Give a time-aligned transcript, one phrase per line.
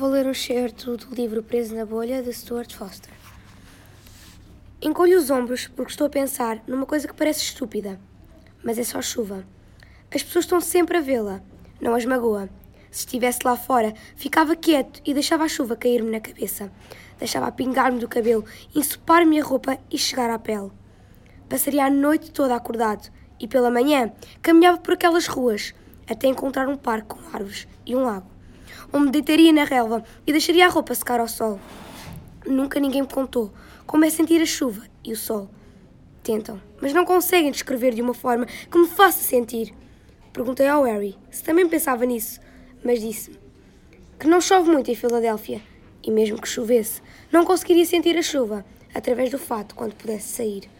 [0.00, 3.12] vou ler um certo do livro Preso na Bolha, de Stuart Foster.
[4.80, 8.00] Encolho os ombros porque estou a pensar numa coisa que parece estúpida,
[8.64, 9.44] mas é só chuva.
[10.10, 11.42] As pessoas estão sempre a vê-la,
[11.78, 12.48] não as magoa.
[12.90, 16.72] Se estivesse lá fora, ficava quieto e deixava a chuva cair-me na cabeça.
[17.18, 20.70] Deixava pingar-me do cabelo, ensopar-me a roupa e chegar à pele.
[21.46, 24.10] Passaria a noite toda acordado e pela manhã
[24.40, 25.74] caminhava por aquelas ruas
[26.08, 28.39] até encontrar um parque com árvores e um lago
[28.92, 31.58] onde me deitaria na relva e deixaria a roupa secar ao sol.
[32.46, 33.52] Nunca ninguém me contou
[33.86, 35.48] como é sentir a chuva e o sol.
[36.22, 39.74] Tentam, mas não conseguem descrever de uma forma que me faça sentir.
[40.32, 42.40] Perguntei ao Harry se também pensava nisso,
[42.84, 43.38] mas disse-me
[44.18, 45.62] que não chove muito em Filadélfia
[46.02, 47.02] e mesmo que chovesse,
[47.32, 48.64] não conseguiria sentir a chuva
[48.94, 50.79] através do fato quando pudesse sair.